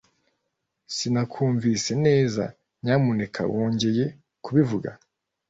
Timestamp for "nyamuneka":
2.83-3.41